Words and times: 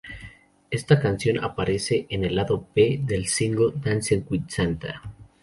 Está 0.71 0.99
canción 0.99 1.43
aparece 1.43 2.07
en 2.09 2.23
el 2.25 2.35
lado 2.35 2.67
B 2.75 3.01
del 3.03 3.27
single 3.27 3.73
Dancin' 3.83 4.25
with 4.31 4.41
Santa. 4.47 5.03